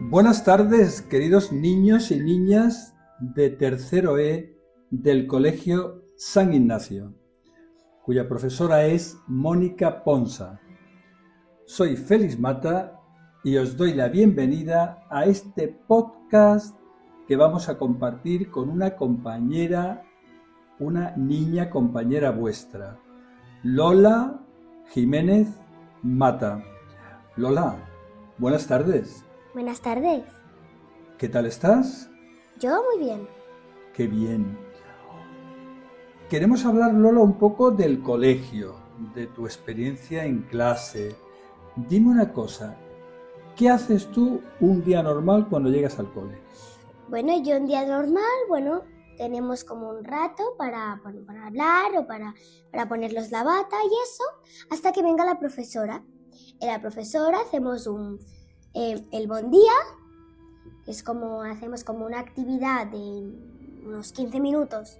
Buenas 0.00 0.44
tardes, 0.44 1.02
queridos 1.02 1.50
niños 1.52 2.10
y 2.12 2.20
niñas 2.20 2.94
de 3.18 3.50
tercero 3.50 4.18
E 4.18 4.54
del 4.90 5.26
Colegio 5.26 6.04
San 6.16 6.54
Ignacio, 6.54 7.14
cuya 8.04 8.28
profesora 8.28 8.84
es 8.84 9.18
Mónica 9.26 10.04
Ponsa. 10.04 10.60
Soy 11.64 11.96
Félix 11.96 12.38
Mata 12.38 13.00
y 13.42 13.56
os 13.56 13.76
doy 13.76 13.94
la 13.94 14.08
bienvenida 14.08 15.02
a 15.10 15.24
este 15.24 15.66
podcast 15.68 16.78
que 17.26 17.34
vamos 17.34 17.68
a 17.68 17.76
compartir 17.76 18.50
con 18.50 18.68
una 18.68 18.94
compañera, 18.94 20.04
una 20.78 21.16
niña 21.16 21.68
compañera 21.68 22.30
vuestra, 22.30 23.00
Lola 23.64 24.40
Jiménez 24.90 25.48
Mata. 26.02 26.62
Lola, 27.34 27.76
buenas 28.38 28.68
tardes. 28.68 29.25
Buenas 29.56 29.80
tardes. 29.80 30.22
¿Qué 31.16 31.30
tal 31.30 31.46
estás? 31.46 32.10
Yo 32.60 32.78
muy 32.92 33.02
bien. 33.02 33.26
Qué 33.94 34.06
bien. 34.06 34.58
Queremos 36.28 36.66
hablar, 36.66 36.92
Lola, 36.92 37.20
un 37.20 37.38
poco 37.38 37.70
del 37.70 38.02
colegio, 38.02 38.74
de 39.14 39.28
tu 39.28 39.46
experiencia 39.46 40.26
en 40.26 40.42
clase. 40.42 41.16
Dime 41.74 42.10
una 42.10 42.34
cosa, 42.34 42.76
¿qué 43.56 43.70
haces 43.70 44.10
tú 44.12 44.42
un 44.60 44.84
día 44.84 45.02
normal 45.02 45.48
cuando 45.48 45.70
llegas 45.70 45.98
al 45.98 46.12
cole? 46.12 46.38
Bueno, 47.08 47.42
yo 47.42 47.56
un 47.56 47.66
día 47.66 47.86
normal, 47.86 48.36
bueno, 48.50 48.82
tenemos 49.16 49.64
como 49.64 49.88
un 49.88 50.04
rato 50.04 50.54
para, 50.58 51.00
bueno, 51.02 51.24
para 51.26 51.46
hablar 51.46 51.96
o 51.96 52.06
para, 52.06 52.34
para 52.70 52.90
ponerlos 52.90 53.30
la 53.30 53.42
bata 53.42 53.76
y 53.82 54.02
eso, 54.04 54.24
hasta 54.68 54.92
que 54.92 55.02
venga 55.02 55.24
la 55.24 55.38
profesora. 55.38 56.04
En 56.60 56.68
la 56.68 56.78
profesora 56.82 57.38
hacemos 57.40 57.86
un, 57.86 58.18
eh, 58.76 59.02
el 59.10 59.26
bon 59.26 59.50
día, 59.50 59.72
que 60.84 60.90
es 60.90 61.02
como 61.02 61.40
hacemos 61.40 61.82
como 61.82 62.04
una 62.04 62.20
actividad 62.20 62.86
de 62.86 63.32
unos 63.86 64.12
15 64.12 64.38
minutos. 64.38 64.98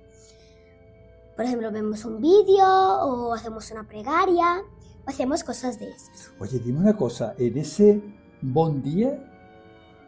Por 1.37 1.45
ejemplo, 1.45 1.71
vemos 1.71 2.07
un 2.07 2.23
vídeo 2.23 2.65
o 2.67 3.35
hacemos 3.35 3.71
una 3.71 3.87
pregaria 3.87 4.63
o 5.05 5.11
hacemos 5.11 5.45
cosas 5.45 5.79
de 5.79 5.91
esas. 5.91 6.33
Oye, 6.41 6.59
dime 6.59 6.79
una 6.79 6.97
cosa, 6.97 7.35
en 7.37 7.59
ese 7.59 8.03
bon 8.41 8.83
día, 8.83 9.23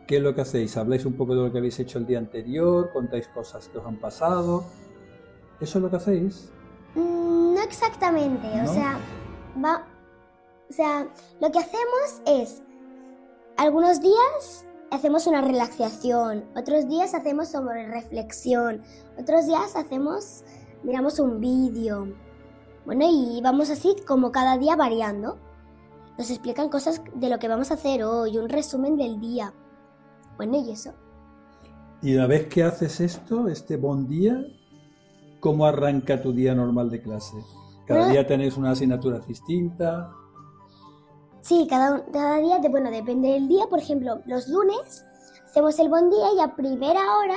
¿qué 0.06 0.16
es 0.16 0.22
lo 0.22 0.34
que 0.34 0.40
hacéis? 0.40 0.74
¿Habláis 0.78 1.04
un 1.04 1.12
poco 1.12 1.34
de 1.34 1.42
lo 1.42 1.52
que 1.52 1.58
habéis 1.58 1.78
hecho 1.78 1.98
el 1.98 2.06
día 2.06 2.18
anterior? 2.18 2.90
¿Contáis 2.90 3.28
cosas 3.28 3.68
que 3.68 3.76
os 3.76 3.84
han 3.84 4.00
pasado? 4.00 4.64
¿Eso 5.60 5.78
es 5.78 5.82
lo 5.82 5.90
que 5.90 5.96
hacéis? 5.96 6.48
Mm, 6.94 7.52
no 7.54 7.60
exactamente, 7.60 8.48
¿No? 8.56 8.70
o 8.70 8.72
sea, 8.72 8.98
va, 9.62 9.86
o 10.70 10.72
sea, 10.72 11.06
lo 11.38 11.52
que 11.52 11.58
hacemos 11.58 12.22
es 12.24 12.62
algunos 13.58 14.00
días 14.00 14.64
hacemos 14.90 15.26
una 15.26 15.42
relajación, 15.42 16.44
otros 16.56 16.88
días 16.88 17.12
hacemos 17.12 17.48
sobre 17.48 17.86
reflexión, 17.86 18.82
otros 19.18 19.46
días 19.46 19.76
hacemos 19.76 20.44
miramos 20.84 21.18
un 21.18 21.40
vídeo. 21.40 22.14
Bueno, 22.86 23.04
y 23.10 23.40
vamos 23.42 23.68
así 23.68 23.96
como 24.06 24.32
cada 24.32 24.56
día 24.56 24.76
variando. 24.76 25.36
Nos 26.16 26.30
explican 26.30 26.68
cosas 26.68 27.02
de 27.14 27.28
lo 27.28 27.38
que 27.38 27.48
vamos 27.48 27.70
a 27.70 27.74
hacer 27.74 28.02
hoy, 28.02 28.38
un 28.38 28.48
resumen 28.48 28.96
del 28.96 29.20
día. 29.20 29.52
Bueno, 30.36 30.56
y 30.56 30.70
eso. 30.70 30.92
Y 32.00 32.14
una 32.14 32.26
vez 32.26 32.46
que 32.46 32.62
haces 32.62 33.00
esto, 33.00 33.48
este 33.48 33.76
bon 33.76 34.08
día, 34.08 34.40
¿cómo 35.40 35.66
arranca 35.66 36.22
tu 36.22 36.32
día 36.32 36.54
normal 36.54 36.90
de 36.90 37.02
clase? 37.02 37.36
¿Cada 37.86 38.00
Bueno. 38.00 38.12
día 38.12 38.26
tenéis 38.26 38.56
una 38.56 38.70
asignatura 38.70 39.18
distinta? 39.18 40.10
Sí, 41.40 41.66
cada, 41.68 42.04
cada 42.12 42.38
día, 42.38 42.58
de- 42.58 42.68
bueno, 42.68 42.90
depende 42.90 43.28
del 43.32 43.48
día. 43.48 43.66
Por 43.68 43.78
ejemplo, 43.78 44.20
los 44.26 44.48
lunes 44.48 45.04
hacemos 45.46 45.78
el 45.78 45.88
buen 45.88 46.10
día 46.10 46.32
y 46.36 46.40
a 46.40 46.54
primera 46.54 47.00
hora 47.18 47.36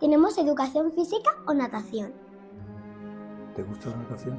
tenemos 0.00 0.38
educación 0.38 0.92
física 0.92 1.30
o 1.46 1.54
natación. 1.54 2.12
¿Te 3.54 3.62
gusta 3.62 3.90
la 3.90 3.96
natación? 3.98 4.38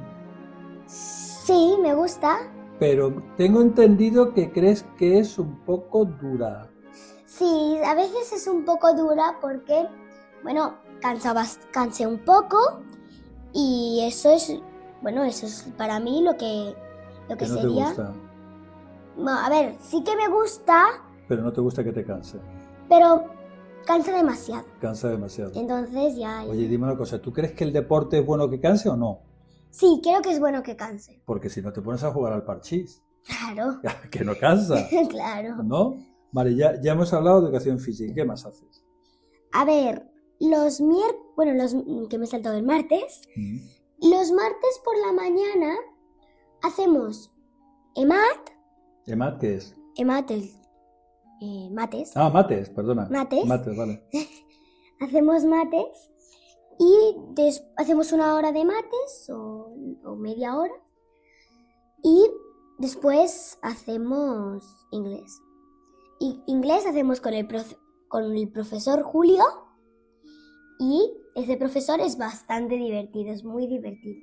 Sí, 0.86 1.76
me 1.80 1.94
gusta. 1.94 2.38
Pero 2.80 3.22
tengo 3.36 3.60
entendido 3.62 4.34
que 4.34 4.50
crees 4.50 4.84
que 4.98 5.18
es 5.18 5.38
un 5.38 5.60
poco 5.64 6.04
dura. 6.04 6.68
Sí, 7.26 7.78
a 7.84 7.94
veces 7.94 8.32
es 8.32 8.46
un 8.48 8.64
poco 8.64 8.92
dura 8.94 9.38
porque, 9.40 9.86
bueno, 10.42 10.74
cansa, 11.00 11.34
cansa 11.72 12.08
un 12.08 12.18
poco 12.24 12.82
y 13.52 14.00
eso 14.04 14.30
es, 14.30 14.52
bueno, 15.02 15.22
eso 15.24 15.46
es 15.46 15.62
para 15.76 16.00
mí 16.00 16.22
lo 16.22 16.36
que, 16.36 16.74
lo 17.28 17.36
que 17.36 17.44
Que 17.44 17.50
no 17.50 17.54
te 17.56 17.60
sería. 17.62 17.86
gusta, 17.86 18.12
No, 19.16 19.30
a 19.32 19.48
ver, 19.48 19.76
sí 19.80 20.02
que 20.04 20.16
me 20.16 20.28
gusta, 20.28 20.84
pero 21.28 21.42
no 21.42 21.52
te 21.52 21.60
gusta 21.60 21.82
que 21.84 21.92
te 21.92 22.04
canse. 22.04 22.38
pero 22.88 23.24
cansa 23.86 24.12
demasiado. 24.16 24.64
Cansa 24.80 25.08
demasiado. 25.08 25.52
Entonces 25.54 26.16
ya... 26.16 26.42
Oye, 26.44 26.66
dime 26.68 26.84
una 26.86 26.96
cosa, 26.96 27.20
¿tú 27.20 27.32
crees 27.32 27.52
que 27.52 27.64
el 27.64 27.72
deporte 27.72 28.18
es 28.18 28.26
bueno 28.26 28.48
que 28.48 28.58
canse 28.60 28.88
o 28.88 28.96
no? 28.96 29.20
Sí, 29.70 30.00
creo 30.02 30.22
que 30.22 30.30
es 30.30 30.40
bueno 30.40 30.62
que 30.62 30.76
canse. 30.76 31.20
Porque 31.26 31.48
si 31.50 31.60
no 31.60 31.72
te 31.72 31.80
pones 31.82 32.02
a 32.04 32.12
jugar 32.12 32.32
al 32.32 32.44
parchís, 32.44 33.02
Claro, 33.26 33.80
que 34.10 34.22
no 34.24 34.34
cansa, 34.38 34.86
claro. 35.10 35.62
¿no? 35.62 35.96
Vale, 36.32 36.54
ya, 36.56 36.80
ya 36.82 36.92
hemos 36.92 37.12
hablado 37.12 37.40
de 37.40 37.46
educación 37.46 37.78
física, 37.78 38.12
¿qué 38.14 38.24
más 38.24 38.44
haces? 38.44 38.84
A 39.52 39.64
ver, 39.64 40.10
los 40.40 40.80
miércoles, 40.80 41.22
bueno, 41.36 41.52
los 41.54 41.74
que 42.10 42.18
me 42.18 42.24
he 42.24 42.28
saltado 42.28 42.56
el 42.56 42.64
martes, 42.64 43.22
Mm. 43.36 43.58
los 44.10 44.32
martes 44.32 44.80
por 44.84 44.96
la 44.98 45.12
mañana 45.12 45.74
hacemos 46.62 47.32
EMAT, 47.94 48.50
¿EMAT 49.06 49.38
qué 49.40 49.54
es? 49.56 49.76
EMAT, 49.96 50.30
el, 50.30 50.50
eh, 51.40 51.68
mates, 51.70 52.12
Ah, 52.16 52.30
mates, 52.30 52.70
perdona. 52.70 53.06
Mates. 53.10 53.44
Mates, 53.46 53.76
vale. 53.76 54.02
hacemos 55.00 55.44
mates 55.44 56.10
y 56.78 57.16
hacemos 57.76 58.12
una 58.12 58.34
hora 58.34 58.50
de 58.52 58.64
mates 58.64 59.28
o, 59.30 59.74
o 60.04 60.16
media 60.16 60.56
hora 60.56 60.74
y 62.02 62.26
después 62.78 63.58
hacemos 63.62 64.64
inglés. 64.90 65.40
Y 66.20 66.42
inglés 66.46 66.86
hacemos 66.86 67.20
con 67.20 67.34
el, 67.34 67.46
profe- 67.46 67.78
con 68.08 68.36
el 68.36 68.48
profesor 68.50 69.02
Julio 69.02 69.42
y 70.80 71.12
ese 71.36 71.56
profesor 71.56 72.00
es 72.00 72.16
bastante 72.18 72.76
divertido, 72.76 73.32
es 73.32 73.44
muy 73.44 73.66
divertido. 73.66 74.16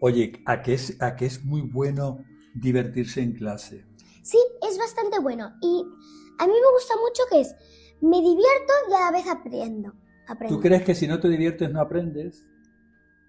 Oye, 0.00 0.32
¿a 0.46 0.62
qué, 0.62 0.74
es, 0.74 1.00
¿a 1.02 1.16
qué 1.16 1.26
es 1.26 1.44
muy 1.44 1.62
bueno 1.62 2.18
divertirse 2.54 3.20
en 3.22 3.32
clase? 3.32 3.84
Sí, 4.28 4.38
es 4.68 4.76
bastante 4.78 5.18
bueno 5.20 5.50
y 5.62 5.84
a 6.38 6.46
mí 6.46 6.52
me 6.52 6.72
gusta 6.74 6.94
mucho 6.96 7.22
que 7.30 7.40
es, 7.40 7.54
me 8.02 8.18
divierto 8.20 8.72
y 8.90 8.92
a 8.92 9.00
la 9.00 9.10
vez 9.10 9.26
aprendo. 9.26 9.94
aprendo. 10.26 10.54
¿Tú 10.56 10.60
crees 10.62 10.82
que 10.84 10.94
si 10.94 11.06
no 11.08 11.18
te 11.18 11.28
diviertes 11.28 11.72
no 11.72 11.80
aprendes? 11.80 12.44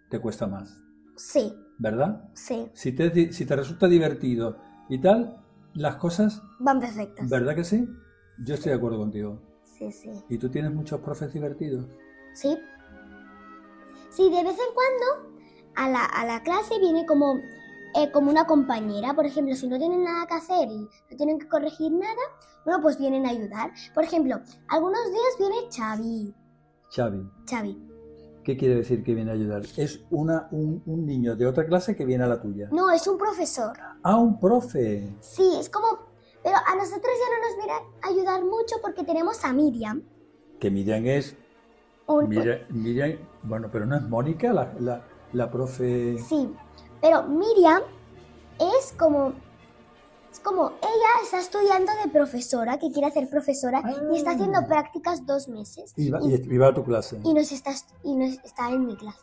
Te 0.09 0.19
cuesta 0.19 0.45
más, 0.47 0.75
Sí, 1.15 1.53
¿verdad? 1.77 2.29
sí, 2.33 2.69
Si 2.73 2.91
te, 2.91 3.31
si 3.31 3.45
te 3.45 3.55
resulta 3.55 3.87
divertido 3.87 4.57
y 4.89 4.99
tal, 4.99 5.37
las 5.73 5.95
cosas, 5.95 6.41
van 6.59 6.79
perfectas. 6.81 7.29
¿verdad 7.29 7.55
que 7.55 7.63
sí? 7.63 7.87
Yo 8.43 8.55
estoy 8.55 8.71
de 8.71 8.77
acuerdo 8.77 8.97
contigo. 8.97 9.39
Sí, 9.63 9.91
sí. 9.93 10.09
¿Y 10.27 10.37
tú 10.37 10.49
tienes 10.49 10.73
muchos 10.73 10.99
profes 10.99 11.31
divertidos? 11.31 11.89
Sí. 12.33 12.57
Sí, 14.09 14.23
de 14.29 14.43
vez 14.43 14.57
en 14.57 14.73
cuando 14.73 15.39
a 15.75 15.89
la, 15.89 16.03
a 16.05 16.25
la 16.25 16.43
clase 16.43 16.77
viene 16.79 17.05
como, 17.05 17.39
eh, 17.95 18.11
como 18.11 18.29
una 18.31 18.45
compañera. 18.45 19.13
Por 19.13 19.25
ejemplo, 19.25 19.55
si 19.55 19.67
no 19.67 19.77
tienen 19.77 20.03
nada 20.03 20.25
que 20.27 20.33
hacer 20.35 20.69
y 20.69 20.79
no 21.11 21.17
tienen 21.17 21.39
que 21.39 21.47
corregir 21.47 21.91
nada, 21.91 22.13
bueno, 22.65 22.81
pues 22.81 22.97
vienen 22.97 23.25
a 23.25 23.29
ayudar. 23.29 23.71
Por 23.93 24.03
ejemplo, 24.03 24.39
algunos 24.67 25.01
días 25.11 25.35
viene 25.39 25.55
Xavi. 25.75 26.35
Xavi, 26.95 27.29
Xavi. 27.49 27.85
¿qué 28.43 28.57
quiere 28.57 28.75
decir 28.75 29.03
que 29.03 29.13
viene 29.13 29.29
a 29.29 29.35
ayudar? 29.35 29.61
Es 29.77 30.01
una, 30.09 30.47
un, 30.51 30.81
un 30.87 31.05
niño 31.05 31.35
de 31.35 31.45
otra 31.45 31.65
clase 31.67 31.95
que 31.95 32.03
viene 32.05 32.23
a 32.23 32.27
la 32.27 32.41
tuya. 32.41 32.67
No, 32.71 32.89
es 32.89 33.05
un 33.07 33.15
profesor. 33.17 33.73
Ah, 34.01 34.15
un 34.17 34.39
profe. 34.39 35.15
Sí, 35.21 35.47
es 35.59 35.69
como... 35.69 35.87
Pero 36.41 36.55
a 36.55 36.75
nosotros 36.75 37.01
ya 37.03 37.35
no 37.35 37.47
nos 37.47 37.57
viene 37.57 37.73
a 38.01 38.07
ayudar 38.07 38.43
mucho 38.43 38.77
porque 38.81 39.03
tenemos 39.03 39.43
a 39.45 39.53
Miriam. 39.53 40.01
Que 40.59 40.71
Miriam 40.71 41.05
es... 41.05 41.35
un- 42.07 42.27
Miriam, 42.29 42.59
Miriam- 42.69 43.19
bueno, 43.43 43.69
pero 43.71 43.85
no 43.85 43.95
es 43.97 44.01
Mónica, 44.03 44.51
la, 44.51 44.73
la, 44.79 45.03
la 45.33 45.51
profe... 45.51 46.17
Sí, 46.17 46.51
pero 47.01 47.23
Miriam 47.23 47.81
es 48.59 48.93
como... 48.97 49.33
Es 50.31 50.39
como 50.41 50.69
ella 50.69 51.23
está 51.23 51.39
estudiando 51.39 51.91
de 52.03 52.11
profesora, 52.11 52.77
que 52.77 52.91
quiere 52.91 53.07
hacer 53.07 53.27
profesora, 53.29 53.81
y 54.11 54.17
está 54.17 54.31
haciendo 54.31 54.59
Ah. 54.59 54.67
prácticas 54.67 55.25
dos 55.25 55.47
meses. 55.47 55.91
Y 55.97 56.11
va, 56.11 56.19
y, 56.21 56.35
y 56.35 56.57
va 56.57 56.67
a 56.67 56.73
tu 56.73 56.83
clase. 56.83 57.19
y 57.23 57.33
nos 57.33 57.51
está, 57.51 57.71
y 58.03 58.15
nos 58.15 58.33
está 58.45 58.69
en 58.69 58.85
mi 58.85 58.95
clase. 58.95 59.17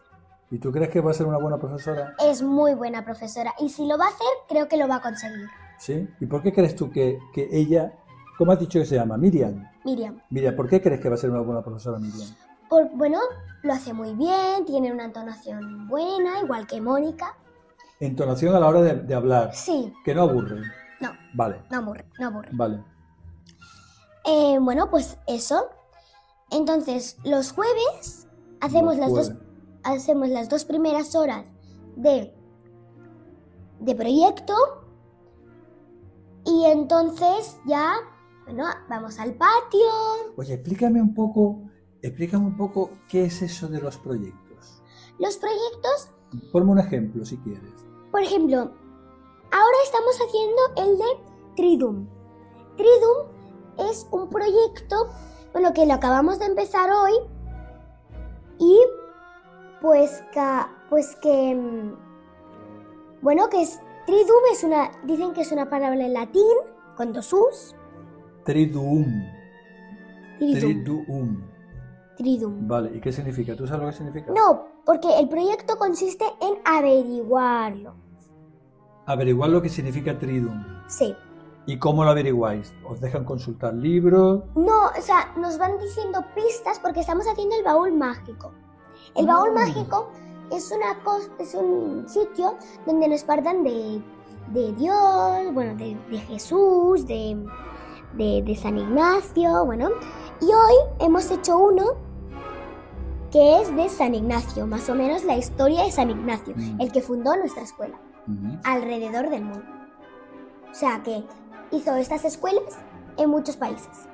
¿Y 0.50 0.58
tú 0.58 0.72
crees 0.72 0.90
que 0.90 1.00
va 1.00 1.12
a 1.12 1.14
ser 1.14 1.26
una 1.26 1.38
buena 1.38 1.58
profesora? 1.58 2.14
Es 2.24 2.42
muy 2.42 2.74
buena 2.74 3.04
profesora, 3.04 3.54
y 3.60 3.68
si 3.68 3.86
lo 3.86 3.96
va 3.98 4.06
a 4.06 4.08
hacer, 4.08 4.26
creo 4.48 4.66
que 4.68 4.76
lo 4.76 4.88
va 4.88 4.96
a 4.96 5.02
conseguir. 5.02 5.46
¿Sí? 5.78 6.08
¿Y 6.20 6.26
por 6.26 6.42
qué 6.42 6.52
crees 6.52 6.74
tú 6.74 6.90
que, 6.90 7.18
que 7.32 7.48
ella... 7.52 7.92
¿Cómo 8.36 8.50
has 8.52 8.58
dicho 8.58 8.78
que 8.80 8.84
se 8.84 8.96
llama? 8.96 9.16
Miriam. 9.16 9.64
Miriam. 9.84 10.20
Miriam, 10.30 10.56
¿por 10.56 10.68
qué 10.68 10.82
crees 10.82 11.00
que 11.00 11.08
va 11.08 11.14
a 11.14 11.18
ser 11.18 11.30
una 11.30 11.40
buena 11.40 11.62
profesora 11.62 11.98
Miriam? 11.98 12.28
Por, 12.68 12.88
bueno, 12.90 13.20
lo 13.62 13.72
hace 13.72 13.92
muy 13.92 14.12
bien, 14.14 14.64
tiene 14.66 14.92
una 14.92 15.04
entonación 15.04 15.86
buena, 15.88 16.40
igual 16.40 16.66
que 16.66 16.80
Mónica. 16.80 17.36
Entonación 18.00 18.54
a 18.54 18.60
la 18.60 18.68
hora 18.68 18.82
de, 18.82 18.94
de 18.94 19.14
hablar, 19.14 19.54
Sí, 19.54 19.92
que 20.04 20.14
no 20.14 20.22
aburre. 20.22 20.62
no, 21.00 21.10
Vale, 21.34 21.62
no 21.70 21.78
aburre, 21.78 22.04
no 22.18 22.26
aburre. 22.28 22.48
vale. 22.52 22.84
Eh, 24.24 24.58
bueno, 24.60 24.90
pues 24.90 25.18
eso. 25.26 25.68
Entonces, 26.50 27.16
los 27.24 27.52
jueves 27.52 28.28
hacemos, 28.60 28.96
Los 28.96 28.98
las 28.98 29.10
dos, 29.12 29.32
hacemos 29.84 30.28
las 30.28 30.48
dos 30.48 30.64
primeras 30.64 31.14
horas 31.14 31.46
de, 31.96 32.34
de 33.80 33.94
proyecto 33.94 34.54
y 36.44 36.64
entonces 36.66 37.56
ya, 37.66 37.94
bueno, 38.44 38.64
vamos 38.88 39.18
al 39.18 39.34
patio. 39.34 39.80
Oye, 40.36 40.54
explícame 40.54 41.00
un 41.00 41.14
poco, 41.14 41.62
explícame 42.02 42.46
un 42.46 42.56
poco 42.56 42.90
qué 43.08 43.24
es 43.24 43.42
eso 43.42 43.68
de 43.68 43.80
los 43.80 43.96
proyectos. 43.96 44.82
Los 45.18 45.36
proyectos, 45.38 46.10
Ponme 46.52 46.72
un 46.72 46.78
ejemplo 46.80 47.24
si 47.24 47.36
quieres. 47.38 47.85
Por 48.16 48.22
ejemplo, 48.22 48.56
ahora 48.56 49.76
estamos 49.84 50.16
haciendo 50.16 50.90
el 50.90 50.96
de 50.96 51.04
Tridum. 51.54 52.06
Tridum 52.78 53.90
es 53.90 54.08
un 54.10 54.30
proyecto, 54.30 55.10
bueno, 55.52 55.74
que 55.74 55.84
lo 55.84 55.92
acabamos 55.92 56.38
de 56.38 56.46
empezar 56.46 56.88
hoy 56.90 57.12
y 58.58 58.78
pues 59.82 60.24
que, 60.32 60.40
pues 60.88 61.14
que, 61.16 61.54
mm, 61.54 61.94
bueno, 63.20 63.50
que 63.50 63.60
es 63.60 63.80
Tridum 64.06 64.44
es 64.50 64.64
una, 64.64 64.92
dicen 65.04 65.34
que 65.34 65.42
es 65.42 65.52
una 65.52 65.68
palabra 65.68 66.02
en 66.02 66.14
latín 66.14 66.56
con 66.96 67.12
dos 67.12 67.30
u's. 67.34 67.76
Triduum. 68.46 69.04
Tridum. 70.38 70.84
Triduum. 70.84 71.42
Tridum. 72.16 72.66
Vale, 72.66 72.96
¿y 72.96 73.00
qué 73.02 73.12
significa? 73.12 73.54
¿Tú 73.54 73.66
sabes 73.66 73.82
lo 73.82 73.90
que 73.90 73.96
significa? 73.98 74.32
No, 74.32 74.68
porque 74.86 75.18
el 75.18 75.28
proyecto 75.28 75.76
consiste 75.76 76.24
en 76.40 76.56
averiguarlo. 76.64 78.05
Averiguar 79.06 79.50
lo 79.50 79.62
que 79.62 79.68
significa 79.68 80.18
Triduum. 80.18 80.64
Sí. 80.88 81.14
¿Y 81.66 81.78
cómo 81.78 82.04
lo 82.04 82.10
averiguáis? 82.10 82.72
¿Os 82.88 83.00
dejan 83.00 83.24
consultar 83.24 83.74
libros? 83.74 84.42
No, 84.54 84.86
o 84.86 85.00
sea, 85.00 85.32
nos 85.36 85.58
van 85.58 85.78
diciendo 85.78 86.24
pistas 86.34 86.78
porque 86.78 87.00
estamos 87.00 87.26
haciendo 87.26 87.56
el 87.56 87.64
baúl 87.64 87.92
mágico. 87.92 88.52
El 89.14 89.26
baúl 89.26 89.50
Ah. 89.50 89.60
mágico 89.66 90.10
es 90.52 90.70
una 90.70 90.96
es 91.38 91.54
un 91.54 92.04
sitio 92.08 92.56
donde 92.86 93.08
nos 93.08 93.24
partan 93.24 93.64
de, 93.64 94.00
de 94.52 94.72
Dios, 94.74 95.52
bueno, 95.54 95.74
de, 95.76 95.96
de 96.10 96.18
Jesús, 96.18 97.04
de, 97.06 97.36
de, 98.14 98.42
de 98.42 98.56
San 98.56 98.78
Ignacio, 98.78 99.64
bueno. 99.64 99.88
Y 100.40 100.44
hoy 100.46 100.74
hemos 101.00 101.30
hecho 101.30 101.58
uno 101.58 101.84
que 103.32 103.60
es 103.60 103.74
de 103.74 103.88
San 103.88 104.14
Ignacio, 104.14 104.66
más 104.68 104.88
o 104.88 104.94
menos 104.94 105.24
la 105.24 105.36
historia 105.36 105.82
de 105.82 105.90
San 105.90 106.10
Ignacio, 106.10 106.54
Mm. 106.56 106.80
el 106.80 106.92
que 106.92 107.02
fundó 107.02 107.36
nuestra 107.36 107.62
escuela 107.62 107.98
Ujú. 108.26 108.58
alrededor 108.64 109.30
del 109.30 109.44
mundo. 109.44 109.64
O 110.70 110.74
sea 110.74 111.02
que 111.02 111.24
hizo 111.70 111.94
estas 111.96 112.24
escuelas 112.24 112.78
en 113.16 113.30
muchos 113.30 113.56
países, 113.56 114.08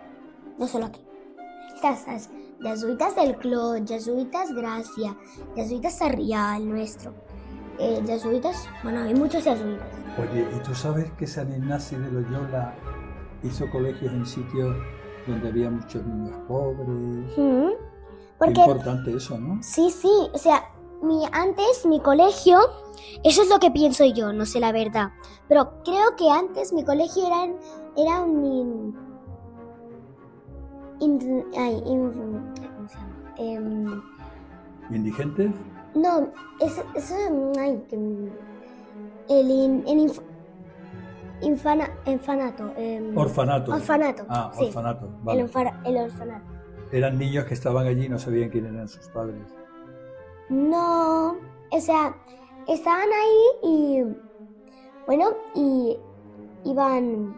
no 0.59 0.67
solo 0.67 0.87
aquí. 0.87 1.00
Estas 1.75 2.29
jesuitas 2.62 3.17
del 3.17 3.37
Clot, 3.37 3.88
jesuitas 3.88 4.53
Gracia, 4.55 5.17
jesuitas 5.56 5.99
Sarriá, 5.99 6.56
el 6.56 6.69
nuestro. 6.69 7.12
eh, 7.79 8.00
jesuitas, 8.06 8.69
bueno, 8.85 9.00
hay 9.00 9.14
muchos 9.14 9.43
jesuitas. 9.43 9.88
Oye, 10.19 10.47
¿y 10.55 10.59
tú 10.62 10.75
sabes 10.75 11.11
que 11.12 11.26
San 11.26 11.50
Ignacio 11.50 11.99
de 11.99 12.12
Loyola 12.12 12.75
hizo 13.43 13.69
colegios 13.70 14.12
en 14.12 14.26
sitios 14.26 14.76
donde 15.26 15.49
había 15.49 15.70
muchos 15.70 16.05
niños 16.06 16.37
pobres? 16.47 17.32
Qué 17.35 17.76
Porque 18.38 18.61
importante 18.61 19.17
eso, 19.17 19.38
¿no? 19.38 19.61
sí, 19.62 19.91
sí, 19.91 20.09
o 20.32 20.38
sea, 20.38 20.62
mi, 21.02 21.25
antes 21.32 21.84
mi 21.87 22.00
colegio, 22.00 22.58
eso 23.25 23.43
es 23.43 23.49
lo 23.49 23.58
que 23.58 23.70
pienso 23.70 24.04
yo, 24.04 24.32
no 24.32 24.46
sé 24.46 24.60
la 24.60 24.72
verdad, 24.72 25.10
pero 25.49 25.82
creo 25.84 26.16
que 26.16 26.31
antes 26.31 26.72
mi 26.72 26.84
colegio 26.84 27.26
era, 27.26 27.52
era 27.96 28.20
un... 28.22 28.96
in- 31.00 31.44
ay, 31.58 31.82
in- 31.87 32.12
¿cómo 32.12 32.88
se 32.88 32.94
llama? 32.96 33.34
Em, 33.38 34.02
¿Indigentes? 34.90 35.50
no, 35.94 36.28
eso, 36.60 36.82
eso 36.94 37.14
ay, 37.58 37.84
que, 37.88 37.96
el, 37.96 39.50
in- 39.50 39.84
el 39.87 39.99
inf- 40.08 40.22
infana- 41.43 41.90
infanato. 42.06 42.72
em, 42.76 43.16
Orfanato. 43.16 43.72
Orfanato, 43.72 44.25
Ah, 44.28 44.50
sí. 44.56 44.66
orfanato. 44.66 45.08
Vale. 45.22 45.40
el 45.84 45.96
orfanato. 45.96 46.44
Eran 46.93 47.19
niños 47.19 47.46
que 47.46 47.54
estaban 47.54 47.87
allí 47.87 48.04
y 48.04 48.08
no 48.08 48.19
sabían 48.19 48.50
quién 48.50 48.66
eran 48.66 48.87
sus 48.88 49.08
padres. 49.08 49.43
No, 50.52 51.38
o 51.70 51.81
sea, 51.81 52.14
estaban 52.69 53.08
ahí 53.08 53.70
y 53.70 54.04
bueno, 55.06 55.31
y 55.54 55.96
iban, 56.66 57.34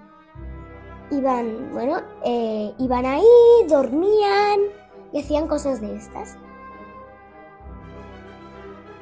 iban, 1.12 1.70
bueno, 1.72 2.00
eh, 2.24 2.72
iban 2.76 3.06
ahí, 3.06 3.22
dormían 3.68 4.58
y 5.12 5.20
hacían 5.20 5.46
cosas 5.46 5.80
de 5.80 5.94
estas. 5.94 6.36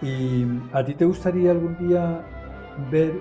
¿Y 0.02 0.44
a 0.74 0.84
ti 0.84 0.92
te 0.92 1.06
gustaría 1.06 1.52
algún 1.52 1.78
día 1.78 2.22
ver 2.90 3.18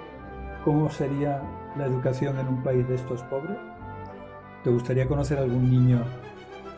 cómo 0.66 0.90
sería 0.90 1.42
la 1.78 1.86
educación 1.86 2.38
en 2.38 2.50
un 2.50 2.64
país 2.64 2.86
de 2.90 2.96
estos 2.96 3.24
pobres? 3.24 3.58
¿Te 4.66 4.70
gustaría 4.70 5.08
conocer 5.08 5.38
a 5.38 5.44
algún 5.44 5.72
niño 5.72 6.04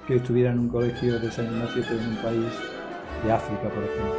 que 0.06 0.18
estuviera 0.18 0.52
en 0.52 0.60
un 0.60 0.70
colegio 0.70 1.20
de 1.20 1.32
San 1.32 1.46
Ignacio, 1.46 1.84
en 1.90 2.10
un 2.10 2.18
país 2.18 2.83
de 3.24 3.32
África, 3.32 3.70
por 3.70 3.84
ejemplo? 3.84 4.14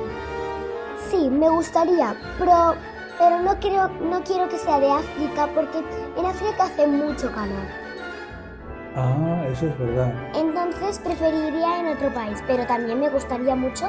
Sí, 1.10 1.28
me 1.30 1.48
gustaría, 1.50 2.14
pero, 2.38 2.74
pero 3.18 3.40
no, 3.40 3.58
quiero, 3.60 3.88
no 4.00 4.22
quiero 4.24 4.48
que 4.48 4.58
sea 4.58 4.80
de 4.80 4.90
África 4.90 5.48
porque 5.54 5.78
en 6.16 6.26
África 6.26 6.64
hace 6.64 6.86
mucho 6.86 7.30
calor. 7.32 7.66
Ah, 8.96 9.44
eso 9.50 9.66
es 9.66 9.78
verdad. 9.78 10.12
Entonces 10.34 10.98
preferiría 11.00 11.80
en 11.80 11.96
otro 11.96 12.12
país, 12.14 12.42
pero 12.46 12.64
también 12.66 13.00
me 13.00 13.10
gustaría 13.10 13.56
mucho 13.56 13.86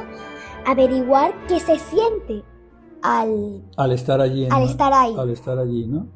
averiguar 0.65 1.33
qué 1.47 1.59
se 1.59 1.77
siente 1.77 2.43
al, 3.03 3.63
Al 3.77 3.91
estar 3.91 4.19
allí. 4.19 4.47
al 4.49 4.63
estar 4.63 4.91
ahí. 4.91 5.15
Al 5.17 5.29
estar 5.29 5.59
allí, 5.59 5.87
¿no? 5.87 6.07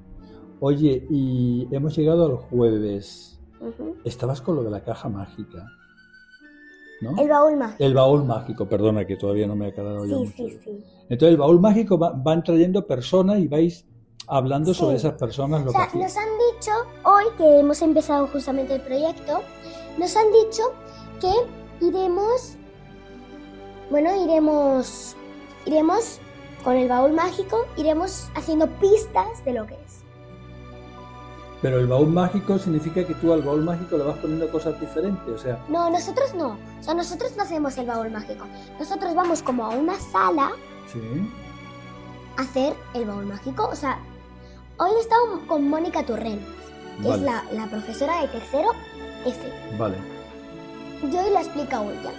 Oye, 0.60 1.06
y 1.10 1.68
hemos 1.72 1.96
llegado 1.96 2.26
al 2.26 2.36
jueves. 2.36 3.40
Ujú. 3.62 3.96
Estabas 4.06 4.42
con 4.42 4.56
lo 4.56 4.64
de 4.64 4.72
la 4.72 4.84
caja 4.84 5.08
mágica, 5.08 5.66
¿no? 7.02 7.16
El 7.22 7.30
baúl 7.30 7.56
mágico. 7.58 7.84
El 7.84 7.94
baúl 7.94 8.24
mágico, 8.26 8.68
perdona 8.68 9.06
que 9.06 9.16
todavía 9.16 9.48
no 9.48 9.56
me 9.56 9.68
ha 9.68 9.72
quedado 9.74 10.06
Sí, 10.06 10.14
mucho. 10.14 10.32
sí, 10.36 10.60
sí. 10.64 10.84
Entonces 11.10 11.30
el 11.30 11.38
baúl 11.38 11.60
mágico 11.60 11.98
va- 11.98 12.12
van 12.16 12.44
trayendo 12.44 12.86
personas 12.86 13.40
y 13.40 13.48
vais 13.48 13.86
hablando 14.28 14.74
Sí. 14.74 14.80
sobre 14.82 14.98
esas 14.98 15.14
personas 15.14 15.64
lo 15.64 15.70
O 15.72 15.74
sea, 15.74 15.88
que 15.88 15.98
nos 15.98 16.16
han 16.18 16.30
dicho, 16.54 16.72
hoy 17.04 17.24
que 17.38 17.60
hemos 17.60 17.82
empezado 17.82 18.28
justamente 18.28 18.76
el 18.76 18.82
proyecto, 18.82 19.42
nos 19.98 20.16
han 20.16 20.26
dicho 20.32 20.64
que 21.20 21.32
iremos, 21.86 22.56
bueno, 23.90 24.24
iremos, 24.24 25.16
iremos 25.66 26.20
con 26.64 26.76
el 26.76 26.88
baúl 26.90 27.14
mágico, 27.14 27.66
iremos 27.78 28.30
haciendo 28.36 28.68
pistas 28.80 29.44
de 29.46 29.54
lo 29.54 29.66
que 29.66 29.74
es. 29.76 29.99
Pero 31.62 31.80
el 31.80 31.88
baúl 31.88 32.08
mágico 32.08 32.58
significa 32.58 33.06
que 33.06 33.14
tú 33.16 33.34
al 33.34 33.42
baúl 33.42 33.64
mágico 33.64 33.98
le 33.98 34.06
vas 34.06 34.18
poniendo 34.20 34.50
cosas 34.50 34.80
diferentes, 34.80 35.28
o 35.34 35.38
sea, 35.38 35.60
No, 35.68 35.90
nosotros 35.90 36.34
no. 36.34 36.58
O 36.80 36.84
sea, 36.84 36.94
nosotros 36.94 37.36
no 37.36 37.44
hacemos 37.44 37.78
el 37.78 37.88
baúl 37.88 38.10
mágico. 38.12 38.46
Nosotros 38.80 39.14
vamos 39.14 39.42
como 39.44 39.66
a 39.66 39.70
una 39.70 40.00
sala 40.00 40.52
sí. 40.92 41.02
a 42.38 42.42
hacer 42.44 42.74
el 42.94 43.06
baúl 43.06 43.26
mágico. 43.26 43.68
O 43.70 43.76
sea, 43.76 44.00
hoy 44.78 44.92
he 44.98 45.00
estado 45.02 45.46
con 45.48 45.68
Mónica 45.68 46.06
Turren, 46.06 46.40
que 47.02 47.10
es 47.14 47.22
la, 47.22 47.44
la 47.52 47.68
profesora 47.68 48.22
de 48.22 48.30
tercero 48.30 48.70
F. 49.26 49.78
vale. 49.78 49.96
Yo 51.12 51.20
hoy 51.20 51.32
la 51.32 51.40
he 51.40 51.44
explicado 51.44 51.92
ella. 51.92 52.12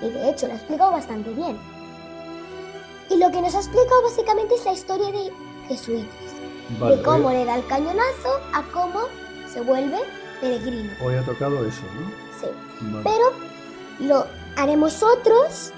Y 0.00 0.10
de 0.10 0.30
hecho, 0.30 0.46
la 0.46 0.54
ha 0.54 0.56
explicado 0.56 0.92
bastante 0.92 1.32
bien. 1.32 1.56
Y 3.10 3.16
lo 3.16 3.30
que 3.32 3.40
nos 3.42 3.54
ha 3.56 3.58
explicado 3.58 4.02
básicamente 4.02 4.54
es 4.54 4.64
la 4.64 4.72
historia 4.72 5.10
de 5.10 5.32
jesuitas. 5.66 6.27
Vale. 6.78 6.96
de 6.96 7.02
cómo 7.02 7.30
le 7.30 7.44
da 7.44 7.56
el 7.56 7.66
cañonazo 7.66 8.40
a 8.52 8.62
cómo 8.72 9.00
se 9.52 9.60
vuelve 9.60 9.98
peregrino. 10.40 10.90
hoy 11.04 11.14
ha 11.16 11.22
tocado 11.24 11.64
eso, 11.66 11.82
¿no? 12.00 12.08
Sí. 12.40 12.46
Vale. 12.92 13.04
Pero 13.04 14.08
lo 14.08 14.24
haremos 14.56 15.02
otros 15.02 15.72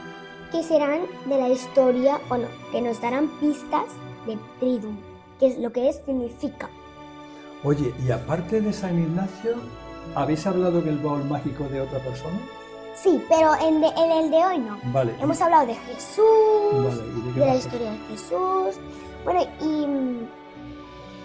que 0.53 0.63
serán 0.63 1.03
de 1.27 1.39
la 1.39 1.49
historia, 1.49 2.21
bueno, 2.29 2.47
que 2.73 2.81
nos 2.83 3.01
darán 3.01 3.29
pistas 3.41 3.85
de 4.27 4.37
Tridum, 4.59 4.97
que 5.39 5.47
es 5.47 5.59
lo 5.59 5.73
que 5.73 5.89
es 5.89 6.01
significa. 6.05 6.69
Oye, 7.63 7.95
y 8.07 8.11
aparte 8.11 8.61
de 8.61 8.73
San 8.73 8.99
Ignacio, 8.99 9.55
¿habéis 10.15 10.47
hablado 10.47 10.81
del 10.83 10.99
baúl 10.99 11.25
mágico 11.25 11.65
de 11.65 11.81
otra 11.83 11.99
persona? 12.01 12.39
Sí, 12.95 13.23
pero 13.29 13.53
en, 13.67 13.81
de- 13.81 13.89
en 13.97 14.11
el 14.13 14.31
de 14.31 14.37
hoy 14.45 14.59
no. 14.59 14.79
Vale. 14.93 15.15
y- 15.19 15.23
Hemos 15.23 15.41
hablado 15.41 15.67
de 15.67 15.75
Jesús, 15.75 16.25
vale, 16.73 17.03
¿y 17.35 17.39
de 17.39 17.47
la 17.47 17.55
historia 17.55 17.91
de 17.93 17.99
Jesús. 18.11 18.81
Bueno, 19.25 19.41
y 19.61 19.87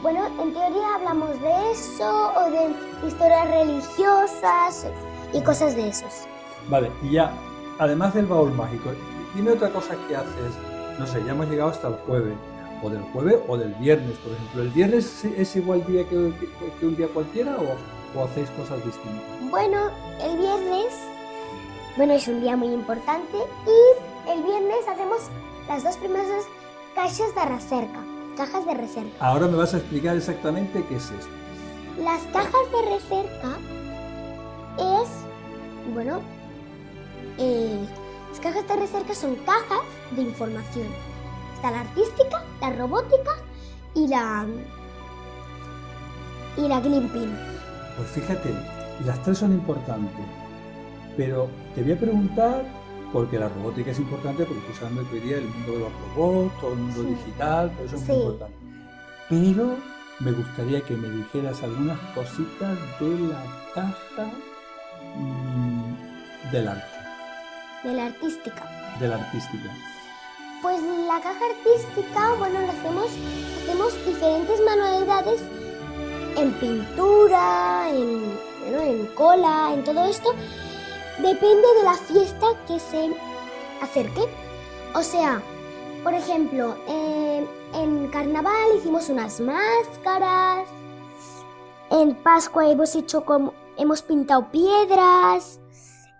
bueno, 0.05 0.27
en 0.39 0.53
teoría 0.53 0.95
hablamos 0.97 1.31
de 1.41 1.71
eso 1.71 2.31
o 2.37 2.51
de 2.51 3.07
historias 3.07 3.49
religiosas 3.49 4.85
y 5.33 5.41
cosas 5.41 5.75
de 5.75 5.87
esos. 5.89 6.27
Vale, 6.69 6.91
y 7.01 7.13
ya, 7.13 7.31
además 7.79 8.13
del 8.13 8.27
baúl 8.27 8.51
mágico, 8.51 8.91
dime 9.33 9.53
otra 9.53 9.71
cosa 9.71 9.95
que 10.07 10.15
haces. 10.15 10.53
No 10.99 11.07
sé, 11.07 11.23
ya 11.25 11.31
hemos 11.31 11.47
llegado 11.49 11.71
hasta 11.71 11.87
el 11.87 11.95
jueves. 12.05 12.35
O 12.83 12.89
del 12.91 13.01
jueves 13.13 13.37
o 13.47 13.57
del 13.57 13.73
viernes, 13.75 14.15
por 14.19 14.31
ejemplo. 14.33 14.61
¿El 14.61 14.69
viernes 14.69 15.25
es- 15.25 15.55
igual 15.55 15.83
día 15.87 16.03
que, 16.07 16.31
que- 16.39 16.71
que 16.79 16.85
un 16.85 16.95
día 16.95 17.07
cualquiera 17.07 17.55
o, 17.57 18.19
o 18.19 18.25
hacéis 18.25 18.49
cosas 18.51 18.83
distintas? 18.85 19.23
Bueno, 19.49 19.89
el 20.21 20.37
viernes, 20.37 20.93
bueno, 21.97 22.13
es 22.13 22.27
un 22.27 22.41
día 22.41 22.55
muy 22.55 22.67
importante 22.67 23.37
y 23.65 24.29
el 24.29 24.43
viernes 24.43 24.87
hacemos 24.87 25.17
las 25.67 25.83
dos 25.83 25.97
primeras 25.97 26.45
caixas 26.93 27.33
de 27.33 27.45
recerca, 27.45 27.99
cajas 28.35 28.65
de 28.65 28.73
recerca. 28.73 29.25
Ahora 29.25 29.47
me 29.47 29.57
vas 29.57 29.73
a 29.73 29.77
explicar 29.77 30.15
exactamente 30.15 30.83
qué 30.87 30.95
es 30.95 31.11
esto. 31.11 31.27
Las 31.99 32.21
cajas 32.23 32.71
de 32.71 32.89
recerca 32.93 33.57
es, 34.77 35.09
bueno, 35.93 36.19
eh, 37.37 37.85
las 38.29 38.39
cajas 38.39 38.67
de 38.67 38.75
recerca 38.75 39.15
son 39.15 39.35
cajas 39.45 39.85
de 40.11 40.21
información. 40.21 40.87
Está 41.55 41.71
la 41.71 41.81
artística, 41.81 42.43
la 42.61 42.71
robótica 42.71 43.31
y 43.93 44.07
la 44.07 44.45
y 46.57 46.67
la 46.67 46.79
glimping. 46.79 47.33
Pues 47.97 48.09
fíjate, 48.09 48.53
las 49.05 49.21
tres 49.23 49.37
son 49.37 49.53
importantes, 49.53 50.25
pero 51.17 51.49
te 51.73 51.83
voy 51.83 51.93
a 51.93 51.99
preguntar, 51.99 52.65
porque 53.15 53.39
la 53.39 53.47
robótica 53.47 53.91
es 53.91 53.99
importante, 53.99 54.43
porque 54.43 54.61
tú 54.67 54.73
sabes 54.77 55.07
que 55.07 55.15
hoy 55.15 55.21
día 55.21 55.37
el 55.37 55.45
mundo 55.47 55.71
de 55.71 55.79
los 55.79 55.91
robots, 56.17 56.59
todo 56.59 56.73
el 56.73 56.79
mundo 56.79 57.01
Sí. 57.03 57.07
digital, 57.15 57.71
todo 57.71 57.85
eso 57.85 57.95
es 57.95 58.01
muy 58.09 58.17
importante. 58.17 58.55
Pero 59.29 59.75
me 60.19 60.31
gustaría 60.33 60.81
que 60.81 60.93
me 60.95 61.07
dijeras 61.07 61.63
algunas 61.63 61.97
cositas 62.13 62.77
de 62.99 63.09
la 63.29 63.41
caja 63.73 64.25
mm, 65.15 66.51
del 66.51 66.67
arte, 66.67 66.97
de 67.85 67.93
la 67.93 68.05
artística. 68.07 68.63
de 68.99 69.07
la 69.07 69.15
artística. 69.15 69.69
Pues 70.61 70.81
la 71.07 71.21
caja 71.21 71.39
artística, 71.55 72.33
bueno, 72.37 72.59
lo 72.59 72.67
hacemos, 72.69 73.07
hacemos 73.63 74.05
diferentes 74.05 74.59
manualidades 74.65 75.41
en 76.35 76.51
pintura, 76.53 77.89
en, 77.91 78.23
bueno, 78.71 78.81
en 78.81 79.05
cola, 79.15 79.71
en 79.73 79.83
todo 79.85 80.03
esto. 80.03 80.35
Depende 81.17 81.67
de 81.79 81.83
la 81.83 81.93
fiesta 81.93 82.45
que 82.67 82.79
se 82.79 83.15
acerque. 83.81 84.21
O 84.93 85.01
sea, 85.01 85.41
por 86.03 86.13
ejemplo, 86.13 86.75
eh, 86.87 87.47
en 87.73 88.07
carnaval 88.09 88.53
hicimos 88.77 89.09
unas 89.09 89.39
máscaras. 89.39 90.67
En 91.91 92.15
Pascua 92.15 92.67
hemos 92.69 92.95
hecho 92.95 93.23
como 93.25 93.53
hemos 93.77 94.01
pintado 94.01 94.49
piedras 94.51 95.59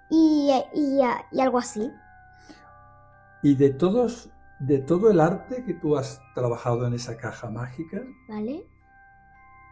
y, 0.09 0.51
y- 0.73 0.99
y 1.31 1.39
algo 1.41 1.57
así. 1.57 1.91
Y 3.41 3.55
de 3.55 3.71
todos, 3.71 4.29
de 4.59 4.79
todo 4.79 5.09
el 5.11 5.19
arte 5.19 5.63
que 5.65 5.73
tú 5.73 5.97
has 5.97 6.21
trabajado 6.33 6.87
en 6.87 6.93
esa 6.93 7.17
caja 7.17 7.49
mágica, 7.49 8.01
¿Vale? 8.27 8.65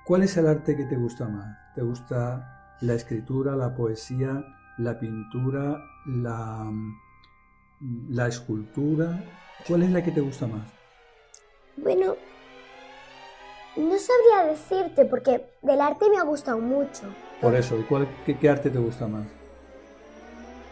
¿Cuál 0.06 0.24
es 0.24 0.36
el 0.38 0.48
arte 0.48 0.76
que 0.76 0.84
te 0.86 0.98
gusta 0.98 1.28
más? 1.30 1.58
¿Te 1.76 1.82
gusta 1.82 2.76
la 2.82 2.94
escritura, 2.94 3.56
la 3.56 3.74
poesía, 3.74 4.44
la 4.78 5.00
pintura, 5.00 5.84
la, 6.06 6.72
la 8.10 8.28
escultura? 8.28 9.24
¿Cuál 9.68 9.84
es 9.84 9.92
la 9.92 10.04
que 10.04 10.12
te 10.12 10.22
gusta 10.22 10.48
más? 10.48 10.68
Bueno, 11.78 12.16
no 13.76 13.98
sabría 13.98 14.52
decirte 14.52 15.06
porque 15.06 15.46
del 15.62 15.82
arte 15.82 16.10
me 16.10 16.18
ha 16.18 16.24
gustado 16.24 16.60
mucho. 16.60 17.04
Por 17.42 17.56
eso, 17.56 17.78
¿y 17.80 17.84
cuál, 17.84 18.08
qué, 18.26 18.38
qué 18.38 18.50
arte 18.50 18.70
te 18.70 18.80
gusta 18.80 19.08
más? 19.08 19.26